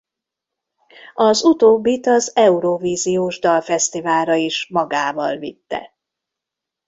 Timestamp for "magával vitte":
4.69-5.93